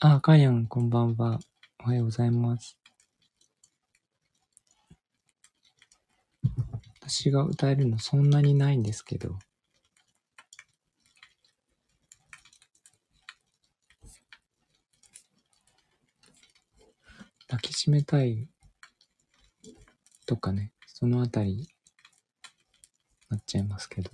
[0.00, 1.38] あ、カイアン、こんばんは。
[1.84, 2.78] おはようございます。
[7.00, 9.38] 私が歌えるのそんなにないんですけど。
[17.86, 18.48] 締めたい
[20.26, 21.68] とかね、そのあたり、
[23.30, 24.10] なっちゃいますけど。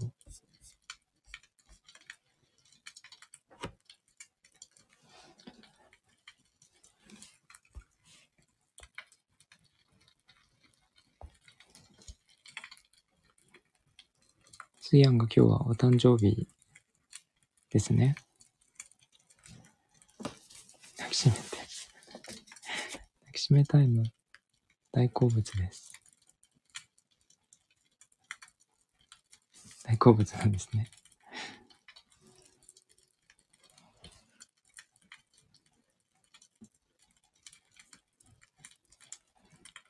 [14.80, 16.46] スイアンが今日はお誕生日
[17.70, 18.16] ですね。
[23.52, 24.02] 抱きしめタイム、
[24.92, 25.92] 大好物です。
[29.84, 30.90] 大好物なんですね。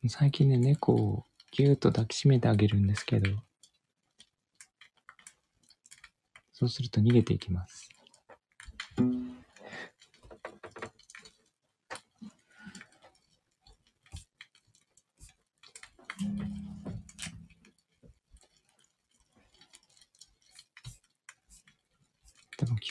[0.09, 3.30] 最近ね、猫をぎゅーっと抱きしめてあげるんですけど、
[6.52, 7.91] そうすると逃げていきます。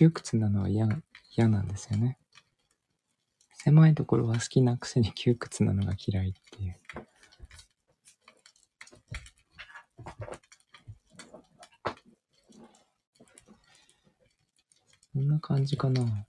[0.02, 0.88] 窮屈なのは嫌
[1.38, 2.18] 嫌なんですよね。
[3.52, 6.76] 狭いところは好きなくせに窮屈なのが嫌いっていう。
[15.14, 16.26] こんな感じかな。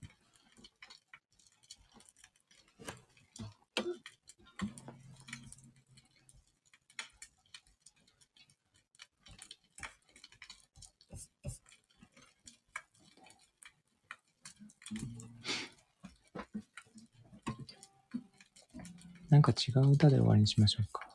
[19.33, 21.12] なんか違う歌で終わりにしましょうか。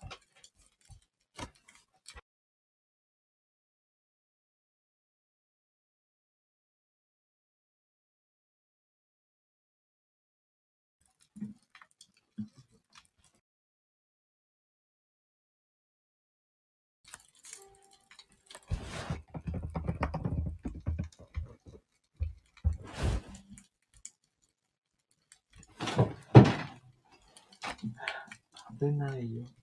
[29.20, 29.57] io.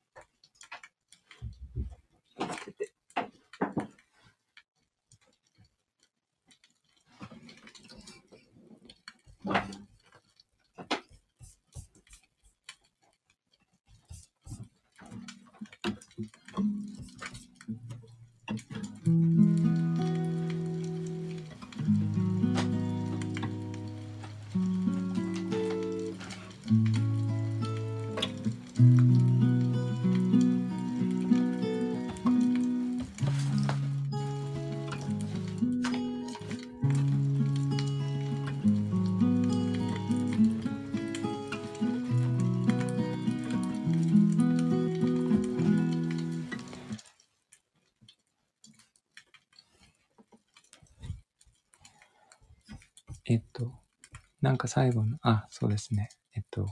[54.76, 56.10] 最後の、あ、そうですね。
[56.36, 56.66] えっと、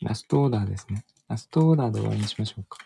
[0.00, 1.04] ラストオーダーですね。
[1.28, 2.78] ラストオーダーで終わりにしましょうか。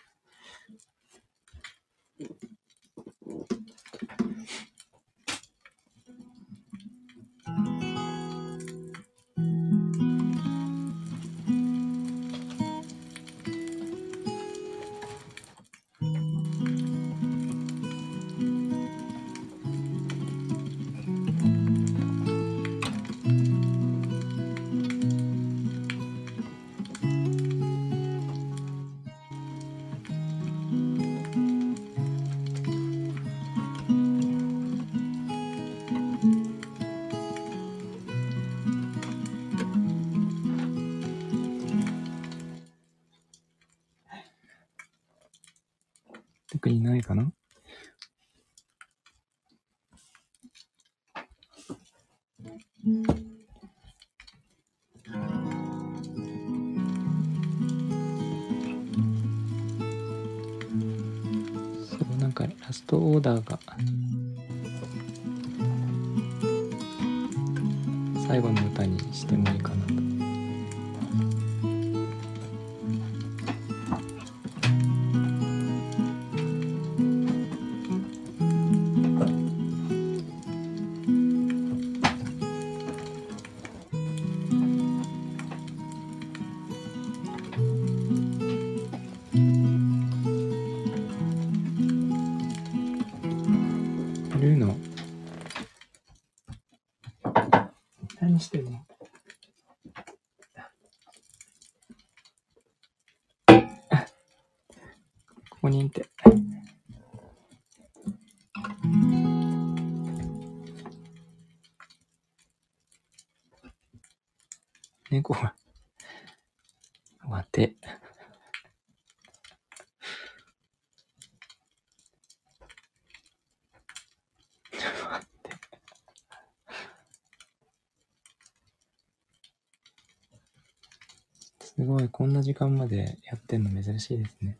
[132.61, 134.59] 間までやってんの珍しいですね。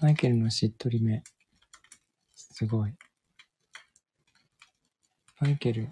[0.00, 1.22] マイケルのしっとり目。
[2.34, 2.94] すごい。
[5.40, 5.90] マイケル。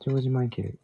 [0.00, 0.80] ジョージ・マイケル。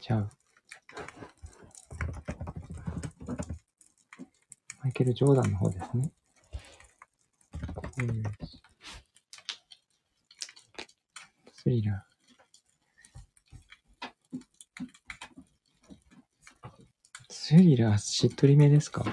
[0.00, 0.30] ちゃう。
[4.82, 6.04] マイケル・ジョーダンの方ですね。
[6.04, 6.10] よ
[8.46, 8.62] し
[11.52, 12.10] スリラー。
[17.28, 19.04] スリラー、しっとりめですか？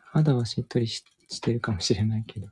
[0.00, 2.48] 肌はしっとりししてるかもしれないけど。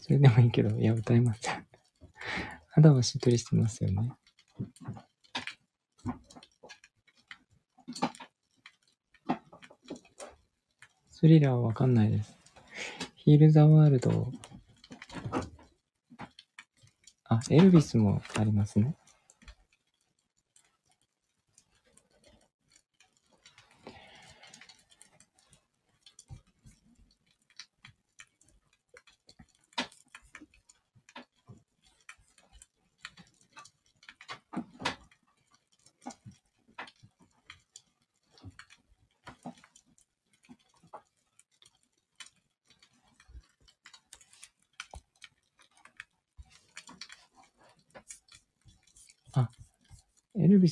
[0.00, 1.64] それでもいいけど、いや、歌いません。
[2.80, 4.10] 肌はしっとりしてますよね。
[11.10, 12.34] スリラーはわかんないです。
[13.16, 14.32] ヒール・ザ・ワールド。
[17.24, 18.96] あ、エルビスもありますね。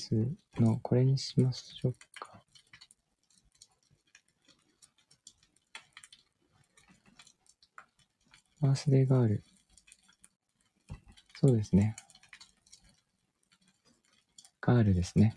[0.08, 0.14] ス
[0.58, 2.42] のこれにしましょうか。
[8.62, 9.44] バースデーガール。
[11.40, 11.94] そうですね。
[14.62, 15.36] ガールですね。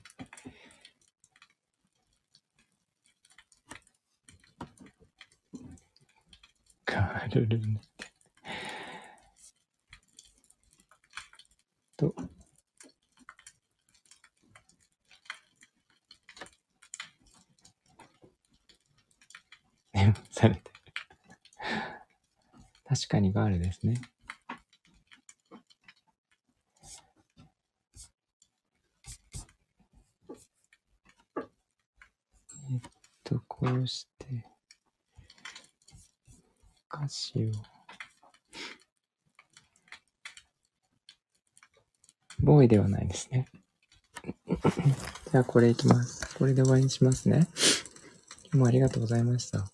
[6.86, 8.12] ガールルって。
[11.98, 12.16] と、
[19.94, 20.72] メモされてる。
[22.86, 23.96] 確かにガールですね。
[32.72, 32.80] えっ
[33.26, 34.46] と、こうして、
[36.90, 37.52] 歌詞を。
[42.40, 43.46] ボーイではないですね。
[45.32, 46.34] じゃあ、これいきます。
[46.38, 47.50] これで終わりにしますね。
[48.46, 49.70] 今日もありがとうございました。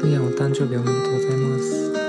[0.00, 2.07] 次はお誕生日おめでとうございます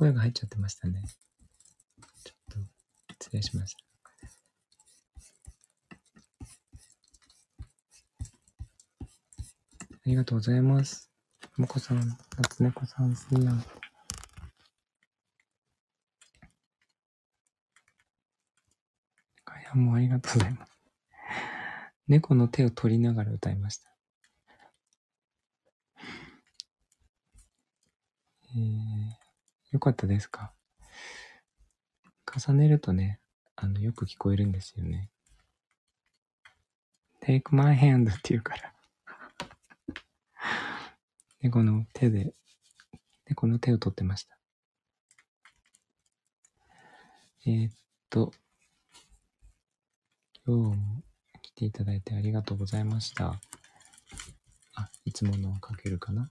[0.00, 1.02] 声が入っちゃってましたね。
[2.24, 2.58] ちょっと、
[3.22, 3.84] 失礼しました。
[9.92, 11.10] ありがとうございます。
[11.58, 11.98] もこさん、
[12.38, 13.52] 夏猫さん、すいな。
[19.44, 20.72] かやもありがとうございます。
[22.08, 23.90] 猫の手を取りながら歌いました。
[28.56, 29.20] えー、
[29.70, 30.52] よかったですか？
[32.32, 33.20] 重ねるとね、
[33.56, 35.10] あの、よく聞こえるんですよね。
[37.22, 38.72] take my hand って言うから。
[41.40, 42.34] 猫の手で、
[43.26, 44.36] 猫の手を取ってました。
[47.46, 47.72] えーっ
[48.10, 48.32] と、
[50.46, 51.02] 今日も
[51.42, 53.40] 来ていただいてありがとうございました。
[54.74, 56.28] あ、いつものをかけるかな？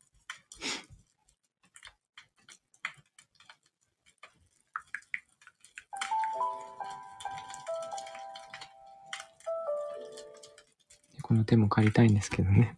[11.29, 12.75] この手も借りたいんですけどね。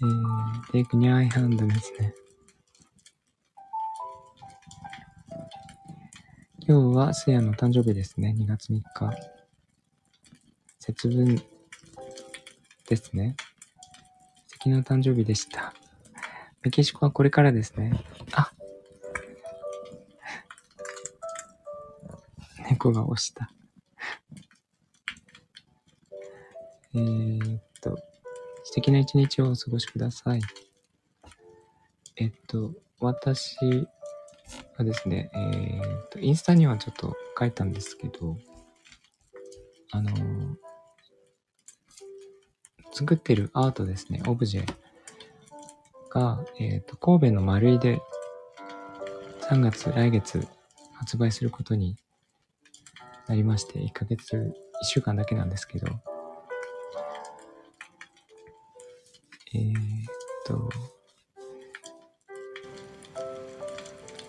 [0.00, 2.14] えー、テイクニャイハンドですね。
[6.66, 8.34] 今日はスヤの誕生日ですね。
[8.38, 9.10] 2月3日。
[10.78, 11.42] 節分
[12.88, 13.36] ですね。
[14.46, 15.74] 素敵な誕生日でした。
[16.62, 18.02] メキシコはこれからですね。
[18.32, 18.50] あ
[22.70, 23.52] 猫が押した。
[26.94, 27.96] えー、っと、
[28.64, 30.40] 素敵な一日をお過ごしください。
[32.16, 33.56] えっと、私
[34.76, 38.36] はですね、えー、っと、インスタにはちょっと書いたんですけど、
[39.92, 40.70] あのー
[42.92, 44.74] 作ってるアートですね、オブジェ
[46.10, 48.00] が、えっと、神戸の丸井で
[49.48, 50.46] 3月、来月
[50.94, 51.96] 発売することに
[53.26, 54.36] なりまして、1ヶ月、
[54.82, 55.86] 1週間だけなんですけど、
[59.52, 59.74] えーっ
[60.46, 60.68] と、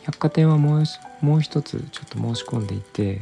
[0.04, 0.84] 百貨店はもう
[1.26, 3.22] もう一つちょっと申し込んでいて、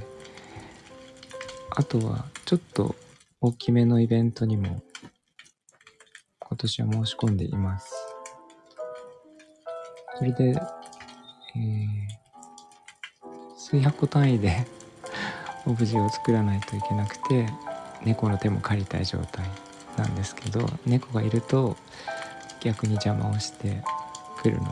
[1.71, 2.95] あとはちょっと
[3.41, 4.81] 大きめのイベントにも
[6.39, 7.93] 今年は申し込んでいます。
[10.17, 12.09] それで、えー
[13.69, 14.65] 数百個単位で
[15.67, 17.47] オブジェを作らないといけなくて、
[18.03, 19.45] 猫の手も借りたい状態
[19.95, 21.76] なんですけど猫がいると
[22.61, 23.81] 逆に邪魔をして
[24.41, 24.69] くるので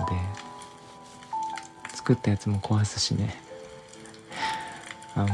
[1.93, 3.35] 作ったやつも壊すしね。
[5.15, 5.27] あの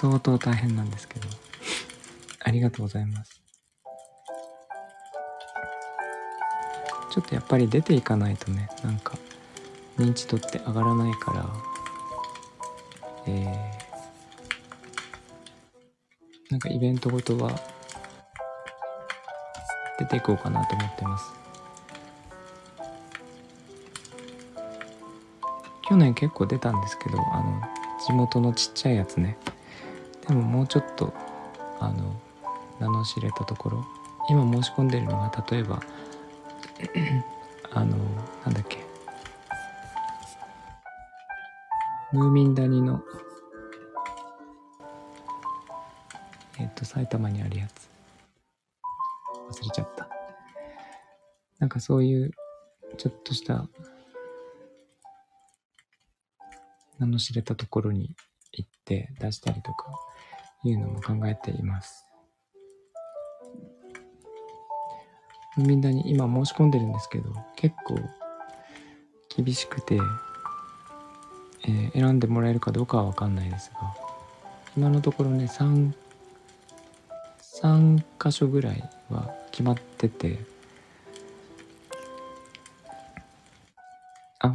[0.00, 1.28] 相当大変なんですけど
[2.40, 3.40] ありがとうございます。
[7.10, 9.16] ちょっとやっぱり出ていかないとねなんか
[9.96, 11.46] 認知度って上がらないから
[13.28, 13.84] えー
[16.50, 17.50] なんかイベントごとは
[19.98, 21.32] 出ていこうかなと思ってます。
[25.88, 27.60] 去年結構出たんですけど、あの、
[28.06, 29.36] 地元のちっちゃいやつね。
[30.26, 31.12] でももうちょっと、
[31.80, 32.14] あの、
[32.80, 33.84] 名の知れたところ。
[34.30, 35.82] 今申し込んでるのが、例えば、
[37.72, 37.96] あの、
[38.44, 38.84] なんだっけ。
[42.12, 43.02] ムーミン谷の
[46.58, 47.93] えっ、と、埼玉にあるやつ。
[51.86, 52.30] そういう、
[52.96, 53.68] ちょっとした、
[56.98, 58.16] 名の知れたところに
[58.52, 59.92] 行って出したりとか
[60.64, 62.06] いうのも考えています。
[65.58, 67.96] みんなに今申し込んでるんですけど結構
[69.36, 69.96] 厳しくて、
[71.64, 73.94] えー選んでもらえるかどうかは分かんないですが
[74.74, 75.92] 今のところね 3,
[77.62, 80.53] 3箇所ぐらいは決まってて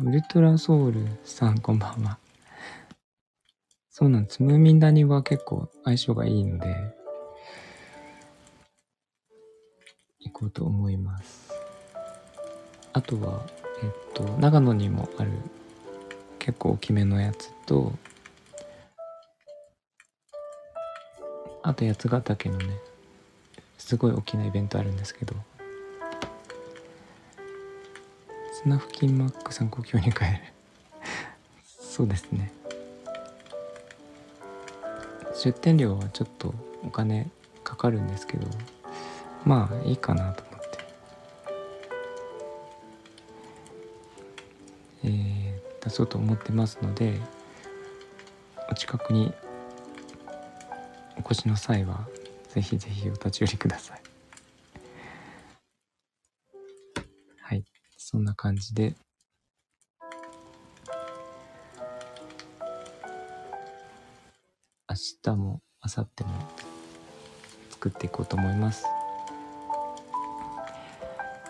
[0.09, 2.17] ウルトラソウルさんこんばんは。
[3.91, 4.41] そうなんです。
[4.41, 6.75] ムーミン谷は結構相性がいいので
[10.21, 11.51] 行こうと思います。
[12.91, 13.45] あとは
[13.83, 15.29] えっと長野にもある
[16.39, 17.93] 結構大きめのやつと
[21.61, 22.65] あと八ヶ岳のね
[23.77, 25.35] すごい大きなイベントあるんですけど
[28.61, 30.31] スナフキンマックさん故郷に帰る
[31.65, 32.51] そうですね。
[35.33, 36.53] 出店料はちょっと
[36.83, 37.29] お金
[37.63, 38.45] かかるんですけど
[39.45, 40.77] まあいいかなと思って。
[45.05, 47.17] えー、出そうと思ってますので
[48.69, 49.31] お近くに
[51.15, 52.09] お越しの際は
[52.49, 54.08] ぜひぜひお立ち寄りください。
[58.19, 58.95] んな感じで。
[64.89, 66.29] 明日も明後日も
[67.69, 68.85] 作っていこうと思います。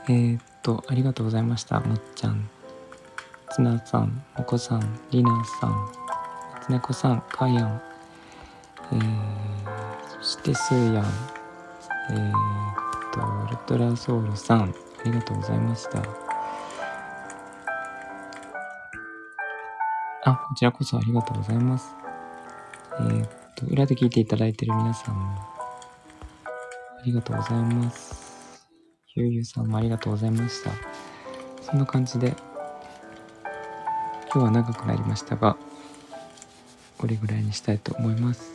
[0.07, 1.79] えー、っとありがとうございました。
[1.79, 2.49] もっちゃん。
[3.51, 5.91] つなさんもこさんりなさん
[6.61, 7.81] つねこさんかやん。
[8.91, 11.05] えー、そしてすーやん。
[12.11, 12.33] えー、っ
[13.13, 16.28] とウルトラソウルさんありがとうございました。
[20.23, 21.95] あこちらこそありがとうございます。
[22.99, 28.67] えー、っと裏で聞いていただいている皆さんもありがとうございます。
[29.15, 30.71] ゆうゆうさんもありがとうございました。
[31.61, 32.35] そんな感じで
[34.33, 35.55] 今日は長くなりましたが
[36.97, 38.51] これぐらいにしたいと思います。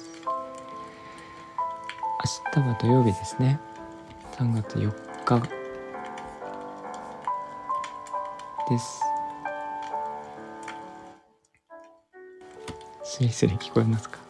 [2.56, 3.58] 明日は土曜日ですね。
[4.32, 4.92] 3月4
[5.24, 5.40] 日
[8.68, 9.13] です。
[13.14, 14.18] スリスリ聞こえますか？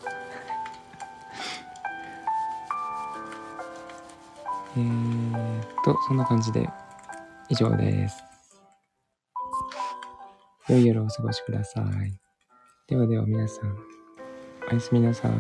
[4.77, 6.69] えーっとそんな感じで
[7.49, 8.23] 以上です。
[10.69, 12.21] 良い夜をお過ごしください。
[12.87, 13.79] ではでは皆さん
[14.71, 15.31] おやすみなさい。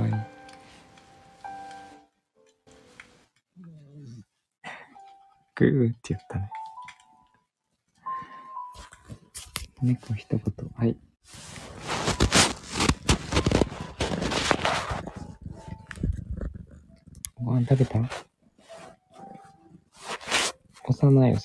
[5.56, 6.50] グーって言ったね。
[9.82, 10.42] 猫一言。
[10.76, 10.96] はい。
[17.64, 17.98] 食べた？
[20.86, 21.40] 幼い幼い。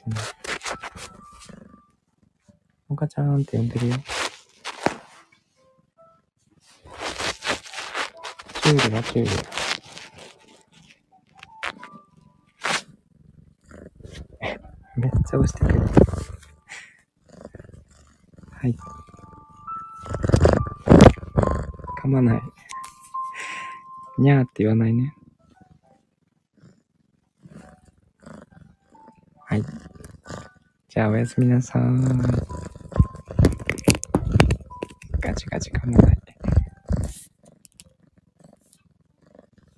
[2.90, 3.96] おかちゃんって呼んでるよ。
[8.62, 9.32] チュールはチュール。
[15.02, 15.80] めっちゃ押してくる。
[18.52, 18.76] はい。
[22.02, 22.42] 噛まない。
[24.18, 25.16] にゃーって言わないね。
[29.46, 29.64] はい。
[31.00, 32.56] ゃあおやすみなさー。
[32.56, 32.59] い。